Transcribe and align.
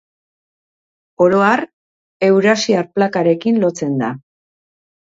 Oro 1.27 1.43
har, 1.49 1.63
Eurasiar 2.29 2.91
plakarekin 2.97 3.65
lotzen 3.67 3.99
da. 4.05 4.15